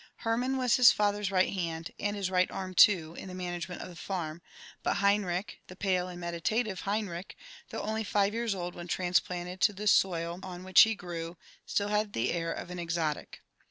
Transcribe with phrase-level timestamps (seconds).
[0.25, 3.87] Hermann was his lather's right hand, and his right arm too, in the management of
[3.87, 4.41] the farm;
[4.81, 7.35] but Henrich, the pale and meditative Benrich,
[7.69, 11.37] though only five years old when trans[riaoled to the soil on which he grew, had
[11.69, 13.41] still the air of an exotic.